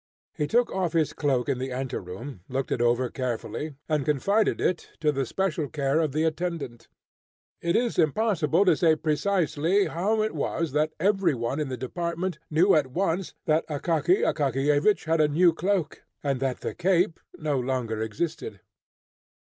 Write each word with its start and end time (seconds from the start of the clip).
He 0.33 0.47
took 0.47 0.71
off 0.71 0.93
his 0.93 1.13
cloak 1.13 1.47
in 1.47 1.59
the 1.59 1.71
ante 1.71 1.97
room, 1.97 2.39
looked 2.49 2.71
it 2.71 2.81
over 2.81 3.07
carefully, 3.11 3.75
and 3.87 4.03
confided 4.03 4.59
it 4.59 4.89
to 4.99 5.11
the 5.11 5.27
special 5.27 5.69
care 5.69 5.99
of 5.99 6.11
the 6.11 6.23
attendant. 6.23 6.87
It 7.61 7.75
is 7.75 7.99
impossible 7.99 8.65
to 8.65 8.75
say 8.75 8.95
precisely 8.95 9.85
how 9.85 10.23
it 10.23 10.33
was 10.33 10.71
that 10.71 10.93
every 10.99 11.35
one 11.35 11.59
in 11.59 11.69
the 11.69 11.77
department 11.77 12.39
knew 12.49 12.73
at 12.73 12.87
once 12.87 13.35
that 13.45 13.63
Akaky 13.67 14.21
Akakiyevich 14.23 15.03
had 15.05 15.21
a 15.21 15.27
new 15.27 15.53
cloak, 15.53 16.01
and 16.23 16.39
that 16.39 16.61
the 16.61 16.73
"cape" 16.73 17.19
no 17.37 17.59
longer 17.59 18.01
existed. 18.01 18.59